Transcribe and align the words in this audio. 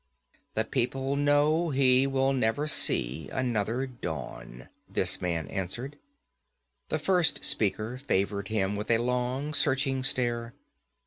'The 0.55 0.63
people 0.65 1.15
know 1.15 1.69
he 1.69 2.07
will 2.07 2.33
never 2.33 2.65
see 2.67 3.29
another 3.31 3.85
dawn,' 3.85 4.67
this 4.89 5.21
man 5.21 5.47
answered. 5.49 5.95
The 6.89 6.97
first 6.97 7.45
speaker 7.45 7.99
favored 7.99 8.47
him 8.47 8.75
with 8.75 8.89
a 8.89 8.97
long, 8.97 9.53
searching 9.53 10.01
stare. 10.01 10.55